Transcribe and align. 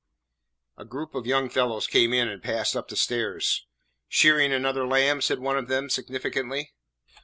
A 0.79 0.83
group 0.83 1.13
of 1.13 1.27
young 1.27 1.47
fellows 1.47 1.85
came 1.85 2.11
in 2.11 2.27
and 2.27 2.41
passed 2.41 2.75
up 2.75 2.87
the 2.87 2.95
stairs. 2.95 3.67
"Shearing 4.07 4.51
another 4.51 4.87
lamb?" 4.87 5.21
said 5.21 5.37
one 5.37 5.59
of 5.59 5.67
them 5.67 5.91
significantly. 5.91 6.73